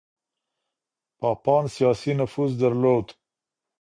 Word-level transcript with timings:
پاپان 1.19 1.63
سياسي 1.75 2.11
نفوذ 2.19 2.51
درلود. 2.61 3.07